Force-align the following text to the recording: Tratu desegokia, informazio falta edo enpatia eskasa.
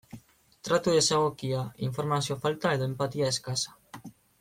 Tratu 0.67 0.93
desegokia, 0.95 1.61
informazio 1.91 2.41
falta 2.49 2.75
edo 2.79 2.91
enpatia 2.93 3.33
eskasa. 3.37 3.81